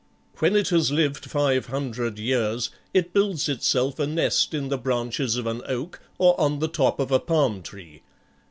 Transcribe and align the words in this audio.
When 0.39 0.55
it 0.55 0.69
has 0.69 0.89
lived 0.91 1.29
five 1.29 1.67
hundred 1.67 2.17
years, 2.17 2.71
it 2.91 3.13
builds 3.13 3.47
itself 3.47 3.99
a 3.99 4.07
nest 4.07 4.51
in 4.55 4.69
the 4.69 4.77
branches 4.79 5.35
of 5.35 5.45
an 5.45 5.61
oak, 5.67 5.99
or 6.17 6.33
on 6.41 6.57
the 6.57 6.67
top 6.67 6.99
of 6.99 7.11
a 7.11 7.19
palm 7.19 7.61
tree. 7.61 8.01